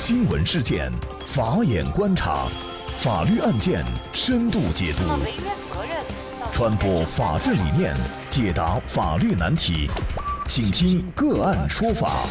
[0.00, 0.92] 新闻事件，
[1.26, 2.46] 法眼观察，
[2.98, 5.02] 法律案件深度解读，
[6.52, 7.96] 传播法治理念，
[8.30, 9.90] 解答法律难题，
[10.46, 12.28] 请听个案说法。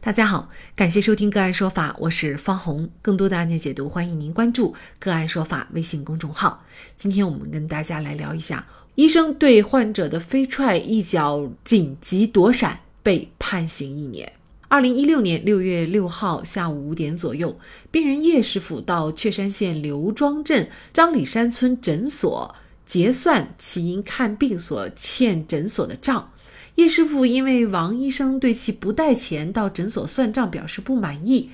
[0.00, 2.88] 大家好，感谢收听个案说法，我是方红。
[3.02, 6.64] 更多的案件解读，欢迎您关注个案说法微信公众号。
[6.96, 8.64] 今天我们跟大家来聊一下，
[8.94, 14.32] 医生对患者的飞踹一脚紧急躲闪被判刑一年。
[14.70, 17.58] 二零一六年六月六号下午五点左右，
[17.90, 22.54] 病人叶师傅到确山县刘庄镇张里山村诊所
[22.84, 26.30] 结算其因看病所欠诊所的账。
[26.74, 31.50] 叶师傅因为王医生对其不带钱到诊所算账表示不满意，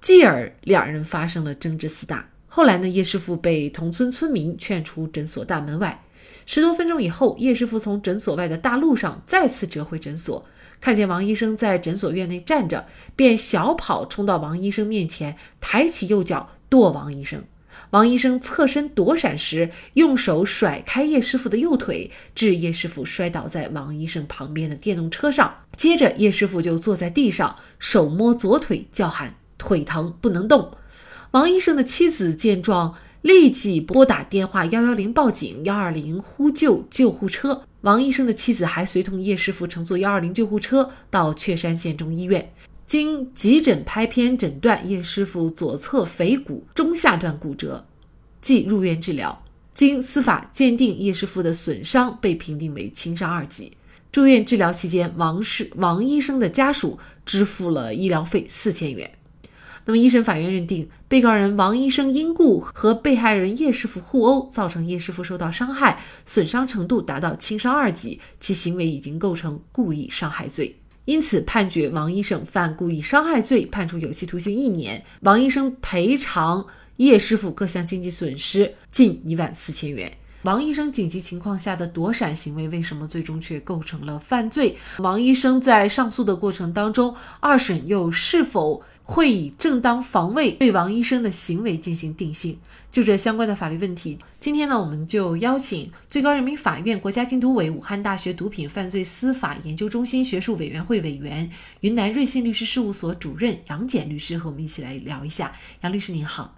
[0.00, 2.30] 继而两人发生了争执厮打。
[2.46, 6.02] 后来呢，叶师傅被同村村民劝出诊所大门外。
[6.46, 10.44] 十多分钟以后，叶师傅从诊所外的大路上再次折回诊所，
[10.80, 17.44] 看见王医生在诊所院内站着，便小跑冲到王医生面前，抬起右脚跺王医生。
[17.90, 25.62] 王医生侧身躲闪时，用手甩开叶师傅的右腿，致叶师傅摔倒在王医生旁边的电动车上。
[25.76, 30.72] 接着，叶师傅就坐在地上，手摸左腿，叫喊：“腿疼，不能动。”
[31.32, 37.67] 王医生的妻子见状，立即拨打电话幺幺零报警，幺二零呼救救护车。
[37.82, 42.52] 王医生的妻子还随同叶师傅乘坐幺二零救护车到确山县中医院。
[42.84, 47.86] 经急诊拍片诊断，叶师傅左侧腓骨中下段骨折，
[48.40, 49.44] 即入院治疗。
[49.74, 53.72] 经司法鉴定，叶师傅的损伤被评定为轻伤二级。
[54.10, 59.17] 住院治疗期间，王氏王医生的家属支付了医疗费四千元。
[59.88, 70.76] 那么，一审法院认定，被告人王医生因故和被害人叶师傅互殴，造成叶师傅受到伤害，损伤程度达到轻伤二级，其行为已经构成故意伤害罪。
[71.06, 75.02] 因此，判决王医生犯故意伤害罪，判处有期徒刑一年。
[75.20, 76.66] 王医生赔偿
[76.98, 80.12] 叶师傅各项经济损失近一万四千元。
[80.42, 84.76] 王医生紧急情况下的躲闪行为，为什么最终却构成了犯罪？
[84.98, 92.56] 王医生在上诉的过程当中，二审又是否会以正当防卫对王医生的行为进行定性？
[92.88, 101.50] 就这相关的法律问题，今天呢，我们就邀请最高人民法院国家禁毒委、武汉大学毒品犯罪司法研究中心学术委员会委员、
[101.80, 105.52] 云南瑞信律师事务所主任杨戬律师和我们一起来聊一下。
[105.82, 106.54] 杨律师您好，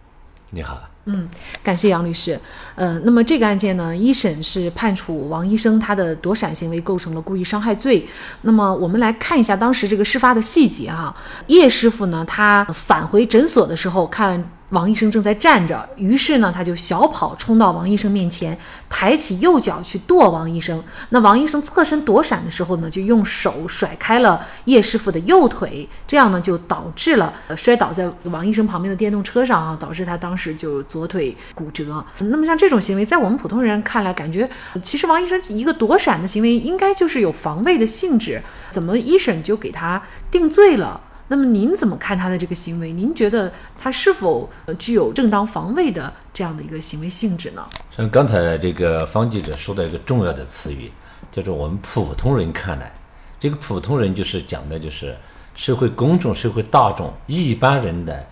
[0.53, 1.29] 你好，嗯，
[1.63, 2.39] 感谢杨律师。
[2.75, 8.07] 呃，那么这个案件呢，一审是判处王医生他的躲闪行为构成了故意伤害罪。
[8.43, 11.15] 那么我们来看一下当时这个事发的细节哈。
[11.47, 14.51] 叶师傅呢，他返回诊所的时候看。
[14.71, 18.57] 王医生正在站着，于是呢，他就小跑冲到王医生面前，
[18.89, 20.83] 抬起右脚去跺王医生。
[21.11, 32.05] 那王医生侧身躲闪的时候呢，就用手甩开了叶师傅的右腿，这样呢，就导致了摔倒在王医生旁边的电动车上啊，导致他当时就左腿骨折。
[32.21, 34.49] 那么像这种行为，在我们普通人看来，感觉
[34.81, 40.01] 其实王医生一个躲闪的行为，应该就是有防卫的性质，怎么一审就给他
[40.31, 41.01] 定罪了？
[41.33, 42.91] 那么您怎么看他的这个行为？
[42.91, 47.65] 您觉得他是否具有正当防卫的这样的一个行为性质呢？
[47.97, 50.91] 像刚才这个方记者说的一个重要的词语，
[51.31, 52.93] 叫做我们普通人看来，
[53.39, 55.17] 这个普通人就是讲的就是
[55.55, 58.27] 社会公众、社会大众一般人的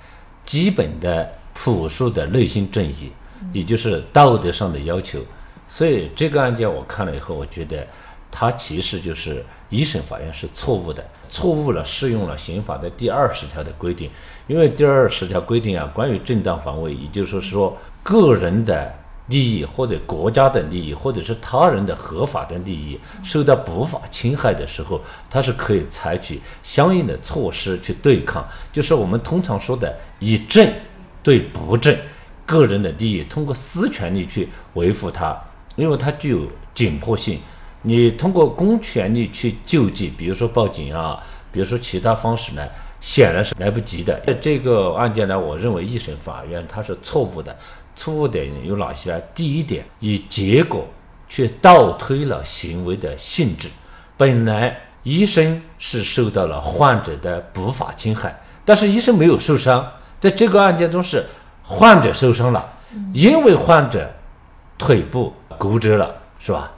[0.45, 3.13] 基本的朴素的内心正义，
[3.53, 5.21] 也就是道德上的要求。
[5.69, 7.87] 所以这个案件我看了以后，我觉得
[8.31, 11.05] 他其实就是一审法院是错误的。
[11.31, 14.11] 错误了，适用了刑法的第二十条的规定，
[14.47, 18.91] 因为第二十条规定啊，关于正当防卫，也就是说，个人的
[19.27, 30.67] 利益或者国家的利益，或者是他人的合法的利益受到不法侵害的时候，他是可以采取相应的措施去对抗，就是我们通常说的以正
[31.23, 31.95] 对不正，
[32.47, 35.39] 个人的利益通过私权利去维护它，
[35.77, 37.39] 因为它具有紧迫性。
[37.83, 41.23] 你通过公权力去救济，比如说报警啊，
[41.53, 42.67] 比如说其他方式呢，
[43.01, 44.21] 显然是来不及的。
[44.41, 47.57] 这个案件呢，我认为一审法院它是错误的，
[47.95, 49.23] 错误点有哪些？
[49.35, 50.87] 第一点，以结果
[51.29, 53.69] 却倒推了行为的性质。
[54.17, 59.89] 本来医生是受到了患者的不法侵害，但是医生没有受伤，
[60.19, 61.25] 在这个案件中是
[61.63, 62.69] 患者受伤了，
[63.13, 64.11] 因为患者
[64.77, 66.73] 腿部骨折了，是吧？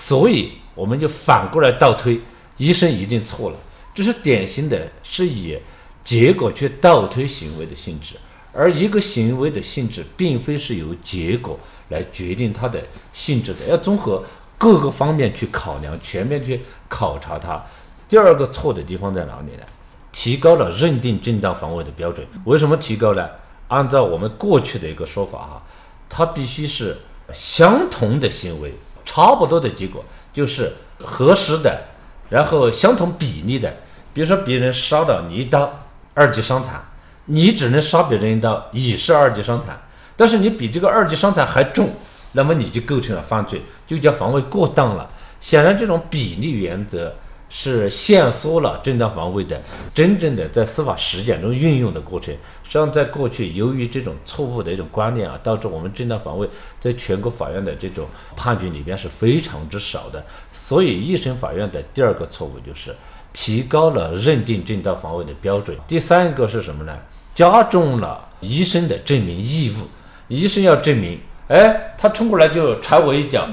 [0.00, 2.20] 所以我们就反过来倒推，
[2.56, 3.56] 医生一定错了。
[3.92, 5.58] 这是典型的，是以
[6.04, 8.14] 结果去倒推行为的性质，
[8.52, 11.58] 而一个行为的性质，并非是由结果
[11.88, 12.80] 来决定它的
[13.12, 14.22] 性质的，要综合
[14.56, 17.60] 各个方面去考量，全面去考察它。
[18.08, 19.64] 第二个错的地方在哪里呢？
[20.12, 22.24] 提高了认定正当防卫的标准。
[22.44, 23.28] 为什么提高呢？
[23.66, 25.62] 按照我们过去的一个说法哈，
[26.08, 26.96] 它必须是
[27.32, 28.72] 相同的行为，
[29.10, 30.70] 差不多的结果，就是
[31.02, 31.84] 合适的，
[32.28, 33.74] 然后相同比例的。
[34.12, 36.78] 比如说，别人杀了你一刀，二级伤残，
[37.24, 39.80] 你只能杀别人一刀，也是二级伤残，
[40.14, 41.94] 但是你比这个二级伤残还重，
[42.32, 45.08] 那么你就构成了犯罪，就叫防卫过当了。
[45.40, 47.14] 显然，这种比例原则。
[47.48, 49.60] 是限缩了正当防卫的
[49.94, 52.34] 真正的在司法实践中运用的过程。
[52.64, 56.46] 实际上，在过去，由于这种错误的一种观念啊，导致我们正当防卫
[56.78, 58.06] 在全国法院的这种
[58.36, 60.22] 判决里边是非常之少的。
[60.52, 62.94] 所以，一审法院的第二个错误就是
[63.32, 65.74] 提高了认定正当防卫的标准。
[65.86, 66.94] 第三个是什么呢？
[67.34, 69.88] 加重了医生的证明义务。
[70.28, 71.18] 医生要证明，
[71.48, 73.48] 哎，他冲过来就踹我一脚，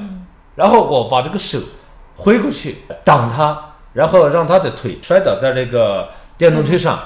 [0.56, 1.58] 然后我把这个手
[2.18, 3.75] 挥过去挡他。
[3.96, 7.00] 然后让他的腿摔倒在那个电动车上，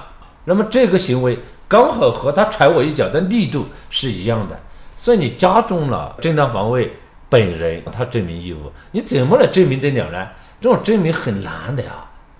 [0.45, 1.38] 那么这个行为
[1.68, 4.59] 刚好和他踹我一脚的力度是一样的，
[4.97, 6.91] 所以你加重了正当防卫
[7.30, 10.27] 本人他证明义务，你怎么来证明得了呢？
[10.59, 11.91] 这种证明很难的呀，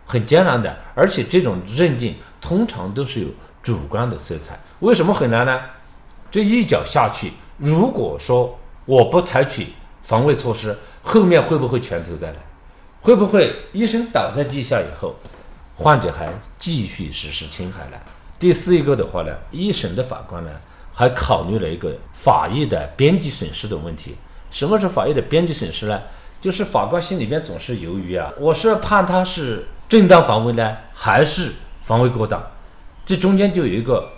[0.08, 3.28] 很艰难的，而且这种认定通常都是有
[3.62, 4.60] 主观的色彩。
[4.80, 5.62] 为什么很难呢？
[6.32, 9.68] 这一脚下去，如果说我不采取
[10.02, 12.36] 防卫措施，后面会不会拳头再来？
[13.02, 15.16] 会不会医生倒在地下以后，
[15.76, 17.98] 患者还继续实施侵害呢？
[18.38, 20.52] 第四一个的话呢，一审的法官呢
[20.94, 24.16] 还考虑了一个法益的边际损失的问题。
[24.52, 26.02] 什么是法益的边际损失呢？
[26.42, 32.42] 就是法官心里边总是犹豫啊，我是判他是正当防卫呢，还是防卫过当？
[33.06, 34.10] 这中间就有一个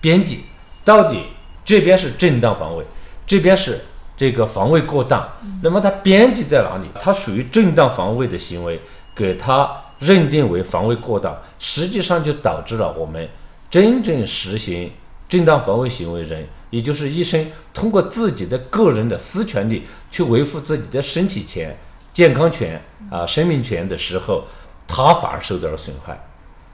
[0.00, 0.44] 边际，
[0.84, 1.24] 到底
[1.64, 2.84] 这边是正当防卫，
[3.26, 3.80] 这边是？
[4.16, 5.28] 这个防卫过当，
[5.62, 6.88] 那么它边际在哪里？
[7.00, 8.80] 它属于正当防卫的行为，
[9.14, 9.68] 给它
[9.98, 13.28] 认定为防卫过当，实际上就导致了我们
[13.68, 14.92] 真正实行
[15.28, 21.76] 正当防卫行为人，也就是医生，通过自己的个人的私权利去维护自己的身体权、
[22.12, 22.80] 健康权
[23.10, 24.44] 啊、生命权的时候，
[24.86, 26.28] 他反而受到了损害。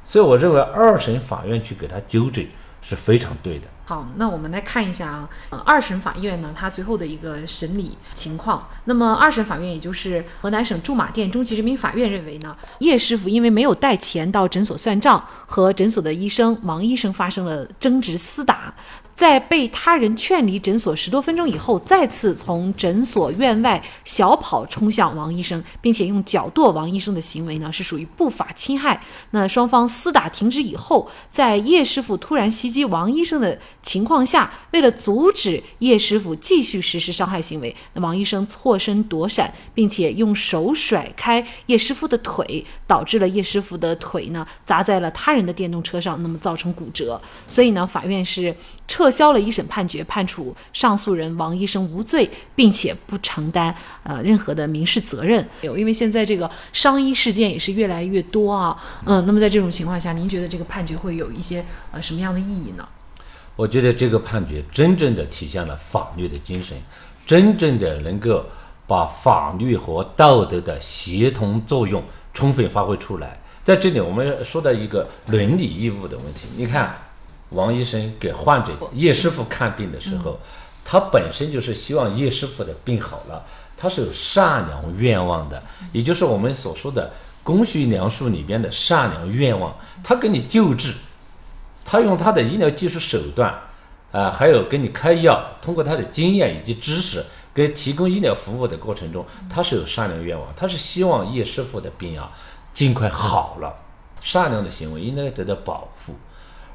[0.04, 2.44] 所以，我认为二审法院去给他纠正
[2.82, 3.66] 是非常对的。
[3.90, 5.08] 好，那我们来看一下
[5.48, 8.68] 啊，二审法院呢，它最后的一个审理情况。
[8.84, 18.72] 那么二审法院，也就是河南省驻马店中级人民法院认为呢，叶师傅因为没有带钱到诊所算账，和诊所的医生王医生发生了争执厮打。
[19.12, 29.02] 在被他人劝离诊所十多分钟以后，再次从诊所院外小跑冲向王医生，并且用脚跺王医生的行为呢，是属于不法侵害。
[29.32, 47.20] 那双方厮打停止以后，在叶师傅突然袭击王医生的情况下，为了阻止叶师傅继续实施伤害行为，那王医生错身躲闪，并且用手甩开叶师傅的腿，导致了叶师傅的腿呢砸在了他人的电动车上，那么造成骨折。
[47.46, 48.52] 所以呢，法院是
[48.88, 49.10] 撤。
[49.10, 53.74] 销了一审判决，判处上诉人王医生无罪，并且不承担
[54.04, 55.46] 呃任何的民事责任。
[55.62, 62.88] 有，因为现在这个伤医事件也是越来越多啊，嗯，那么在这种情况下，您觉得这个判决会有一些呃什么样的意义呢？
[63.56, 66.76] 我觉得这个判决真正的体现了法律的精神，
[67.26, 68.44] 真正的能够
[68.86, 72.02] 把法律和道德的协同作用
[72.32, 73.40] 充分发挥出来。
[73.62, 76.94] 在这里，我们说到一个伦理义务的问题，你看。
[77.50, 80.38] 王医生给患者叶师傅看病的时候，
[80.84, 83.44] 他本身就是希望叶师傅的病好了，
[83.76, 85.60] 他是有善良愿望的，
[85.90, 87.10] 也就是我们所说的
[87.42, 89.76] 公序良俗里边的善良愿望。
[90.00, 90.94] 他给你救治，
[91.90, 93.52] 他用他的医疗技术手段，
[94.12, 97.20] 啊，还有给你开药，通过他的经验以及知识，
[97.52, 102.30] 给提供医疗服务的过程中，他是有善良愿望，他是希望叶师傅的病啊
[102.72, 103.74] 尽快好了。
[104.20, 106.14] 善良的行为应该得到保护。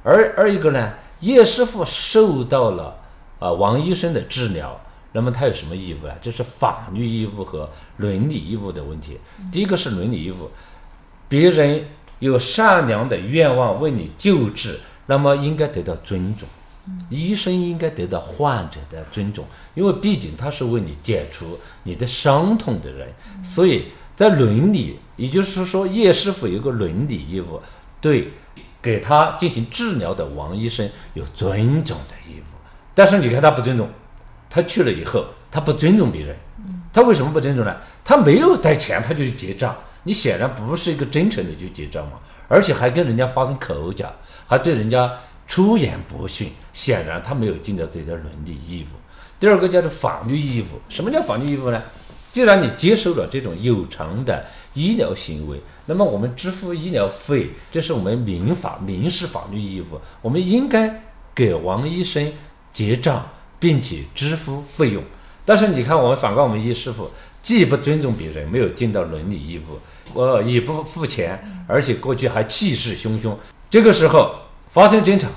[0.03, 2.97] 而二一个呢，叶师傅受到了
[3.39, 4.77] 啊王医生的治疗，
[5.13, 6.13] 那么他有什么义务啊？
[6.21, 9.17] 就是法律义务和伦理义务的问题。
[9.49, 10.51] 第一个是伦理义务，
[11.29, 11.87] 别人
[12.19, 16.47] 有善良的愿望为你救治，那么应该得到尊重。
[17.09, 23.07] 医生应该得到患者的尊重，因为毕竟他是为你解除你的伤痛的人。
[23.43, 23.85] 所以
[24.15, 27.61] 在伦理，也就是说，叶师傅有个伦理义务，
[27.99, 28.31] 对。
[28.81, 32.53] 给他进行治疗的王医生有尊重的义务，
[32.93, 33.89] 但是你看他不尊重，
[34.47, 36.35] 他去了以后，他不尊重别人，
[36.93, 37.75] 他为什么不尊重呢？
[38.03, 42.13] 他没有带钱，他就去结账，你显然不是一个真诚的去结账嘛，
[42.47, 44.09] 而且还跟人家发生口角，
[44.47, 45.11] 还对人家
[45.45, 48.95] 出言不逊，显然他没有尽到自己的伦理义务。
[49.39, 51.81] 第二个叫做法律义务，什么叫法律义务呢？
[52.31, 61.01] 既然你接受了这种有偿的医疗行为，那么我们支付医疗费，这是我们民法民事法律义务，我们应该
[61.33, 62.31] 给王医生
[62.73, 65.01] 结账，并且支付费用。
[65.45, 67.09] 但是你看，我们反观我们医师傅，
[67.41, 69.79] 既不尊重别人，没有尽到伦理义务，
[70.13, 73.35] 呃，也不付钱，而且过去还气势汹汹。
[73.69, 74.35] 这个时候
[74.69, 75.27] 发生争吵，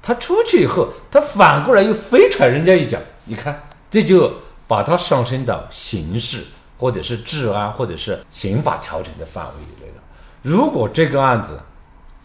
[0.00, 2.98] 他出去以后，他反过来又非踹人家一脚。
[3.24, 4.32] 你看，这就
[4.66, 6.44] 把他上升到刑事。
[6.78, 10.02] 或者是治安，或者是刑法调整的范围以内了。
[10.42, 11.56] 如果这个案子，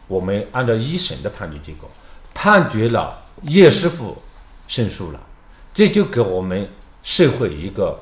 [0.08, 1.88] 我们按照一审的判决结果，
[2.34, 4.18] 判决了叶师傅
[4.68, 5.20] 胜诉了，
[5.76, 6.68] 这就给我们
[7.04, 8.00] 社会一个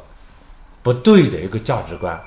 [0.81, 2.17] 不对的一个价值观，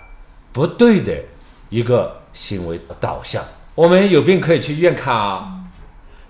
[0.53, 1.25] 不对的
[1.69, 3.43] 一个行为导向。
[3.75, 5.61] 我们有病可以去医院看啊，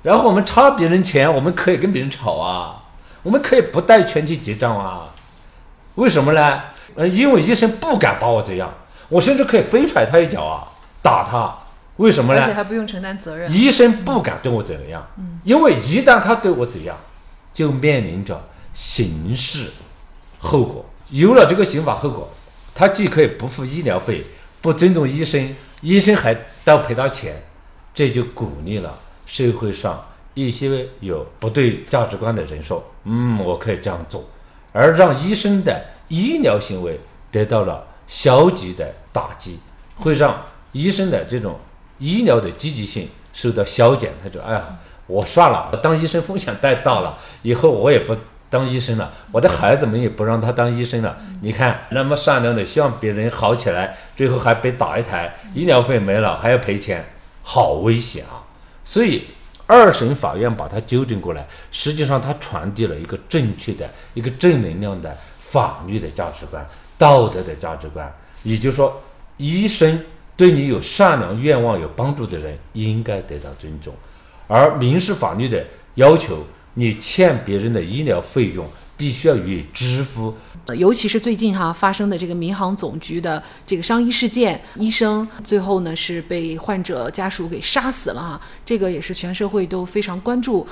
[0.02, 2.84] 然后我们差别人钱，我们可以跟别人吵啊，
[3.22, 5.14] 我们可以不带钱去结账啊，
[5.94, 6.62] 为什么呢？
[6.94, 8.72] 呃，因为医生不敢把我怎样，
[9.08, 10.68] 我甚至可以飞踹他一脚啊，
[11.00, 11.56] 打他，
[11.96, 12.42] 为什么呢？
[12.42, 13.50] 而且还不用承担责任。
[13.50, 16.96] 医生不敢对我怎样，嗯，因为一旦他对我怎样，
[17.52, 18.40] 就面临着
[18.74, 19.70] 刑事
[20.38, 20.84] 后果。
[21.10, 22.28] 有了这个刑法后果，
[22.74, 24.26] 他既可以不付医疗费，
[24.60, 27.42] 不尊重医生，医生还倒赔他钱，
[27.94, 34.28] 这就鼓励了社会上一些有不对价值观的人说，嗯，我可以这样做，
[34.72, 35.84] 而让医生的。
[36.10, 36.98] 医疗行为
[37.30, 39.58] 得到了消极的打击，
[39.94, 41.54] 会让医生的这种
[41.98, 44.10] 医疗的积极性受到消减。
[44.24, 44.64] 他说：“哎呀，
[45.06, 48.16] 我算了，当医生风险太大了，以后我也不
[48.50, 49.12] 当医生了。
[49.32, 51.16] 我的孩子们也不让他当医生了。
[51.40, 57.04] 你看，那么善良的，希望别人好起来，最后还被打一台，医疗费没了还要赔钱，
[57.42, 58.42] 好危险啊！
[58.84, 59.24] 所以
[59.66, 65.16] 二审法院把它纠正过来，实际上它传递了一个正确的一个正能量的。”
[65.48, 66.62] 法律的价值观、
[66.98, 69.00] 道德的价值观，也就是说，
[69.38, 69.98] 医生
[70.36, 73.94] 对你有善良愿望、有帮助的人应该得到尊重，
[74.46, 75.64] 而民事法律的
[75.94, 76.44] 要求，
[76.78, 78.64] 你欠别人的医疗费用
[78.96, 80.32] 必须要予以支付。
[80.76, 90.64] 尤其是最近哈发生的这个民航总局的这个伤医事件，医生最后呢是被患者家属给杀死了哈，这个也是全社会都非常关注。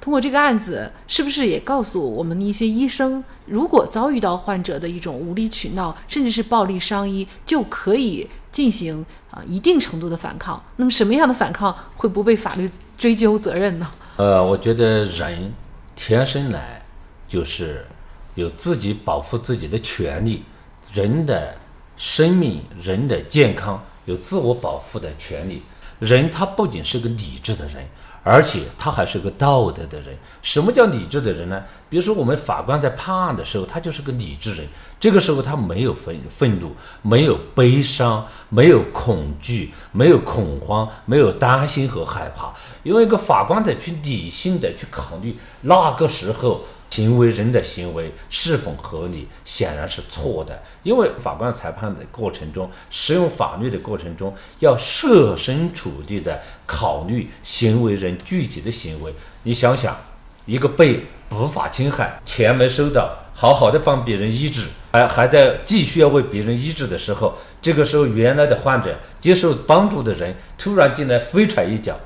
[0.00, 10.62] 通过这个案子，是不是也告诉我们的一些医生，如果遭遇到患者的一种无理取闹，甚至是暴力伤医，就可以进行啊一定程度的反抗？
[10.76, 13.90] 那么什么样的反抗会不被法律追究责任呢？
[14.18, 15.54] 呃，我觉得人
[15.94, 16.82] 天生来
[17.28, 17.86] 就是
[18.34, 20.42] 有自己保护自己的权利，
[20.92, 21.56] 人的
[21.96, 25.62] 生命、人的健康有自我保护的权利。
[26.00, 27.86] 人他不仅是个理智的人。
[28.22, 30.16] 而且他还是个道德的人。
[30.42, 31.62] 什么叫理智的人呢？
[31.88, 34.66] 比如说，我们法官在判案的时候，他就是个理智人。
[35.00, 36.72] 这个时候，他没有愤愤怒，
[37.02, 42.52] 没有悲伤，没有恐惧，没有恐慌，没有担心和害怕。
[42.82, 46.60] 因为一个法官得去理性的去考虑那个时候。
[46.98, 50.60] 行为人的行为是否合理，显然是错的。
[50.82, 59.14] 因为法官裁判的过程中，使用法律的过程中，要设身处地的考虑行为人具体的行为。
[59.44, 59.96] 你想想，
[60.44, 71.96] 一个被不法侵害，钱没收到，好好的帮别人医治，还还在继续要为别人医治的时候，这个时候原来的患者接受帮助的人突然进来飞踹一脚，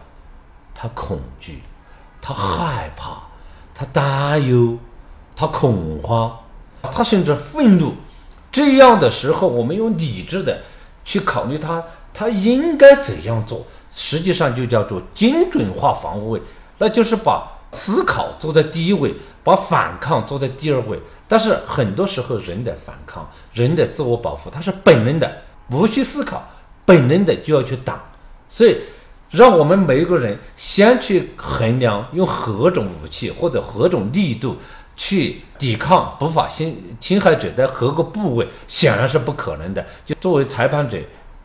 [0.74, 1.62] 他恐惧，
[2.20, 3.31] 他害怕。
[3.82, 4.78] 他担忧，
[5.34, 6.38] 他恐慌，
[6.82, 7.94] 他甚至愤怒。
[8.52, 10.60] 这样的时候，我们用理智的
[11.04, 11.82] 去考虑他，
[12.14, 13.66] 他应该怎样做？
[13.90, 16.40] 实际上就叫做精准化防卫，
[16.78, 19.12] 那就是把思考做在第一位，
[19.42, 20.96] 把反抗做在第二位。
[21.26, 25.38] 但是很多时候，人的反抗、人的自我保护，它是本能的，
[25.72, 26.48] 无需思考，
[26.84, 28.00] 本能的就要去打。
[28.48, 28.76] 所以。
[29.32, 34.58] 让我们每一个人先去衡量用何种武器或者何种力度
[34.94, 39.84] 去抵抗不法侵侵害者的何个部位，显然是不可能的。
[40.04, 40.98] 就作为裁判者，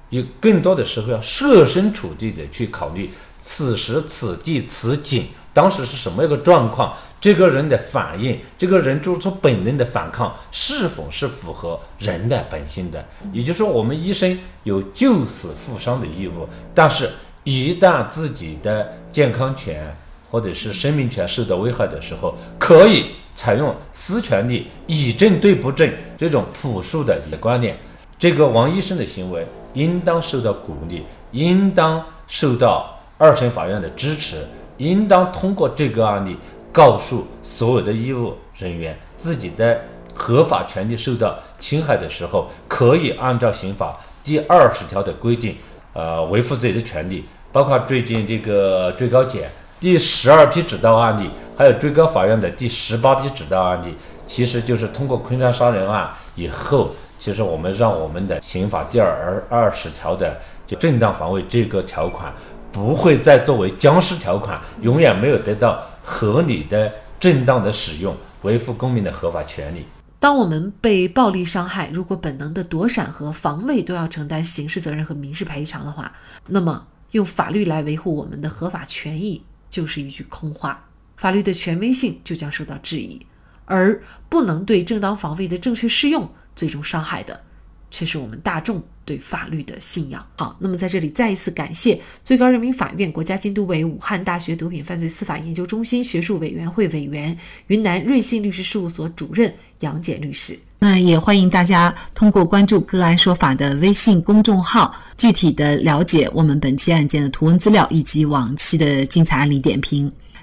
[0.09, 3.09] 有更多的时候要设身处地的去考虑
[3.41, 13.07] 此时此地此景当时是什么一个状况，这个人的反应，这个人做出本能的反抗是否是符合人的本性的。
[13.31, 17.09] 也就是说，我们医生有救死扶伤的义务，但是。
[17.47, 19.95] 一旦自己的健康权
[20.29, 27.77] 或者是生命权受到危害的时候，可以采用私权利以正对不正这种朴素的观念。
[28.19, 36.35] 这个王医生的行为应当受到鼓励，应当受到二审法院的支持，应当通过这个案例
[36.73, 39.79] 告诉所有的医务人员，自己的
[40.13, 45.55] 合法权利受到侵害的时候，可以按照刑法第二十条的规定。
[45.93, 49.49] 呃维护自己的权利，包括最近这个最高检
[49.79, 53.95] 第十二批指导案例，还有最高法院的第十八批指导案例，
[54.27, 62.33] 其实就是通过昆山杀人案以后，其实我们让我们的刑法第二二十条的就正当防卫这个条款
[62.71, 69.85] 不会再作为僵尸条款，永远没有得到合理的、正当的使用，维护公民的合法权利。
[70.19, 76.11] 当我们被暴力伤害，如果本能的躲闪和防卫都要承担刑事责任和民事赔偿的话，
[76.47, 83.25] 那么用法律来维护我们的合法权益就是一句空话，法律的权威性就将受到质疑，
[83.65, 87.43] 而不能对正当防卫的正确适用，最终伤害的。
[87.89, 90.23] 却是我们大众对法律的信仰。
[90.35, 97.35] 好，那么在这里再一次感谢最高人民法院、国家监督委、武汉大学毒品犯罪司法研究中心学术委员会委员、
[97.67, 100.59] 云南瑞信律师事务所主任杨戬律师。
[100.79, 110.11] 那也欢迎大家通过关注“个案说法”的微信公众号，具体的了解我们本期案件的图文资料以及往期的精彩案例点评。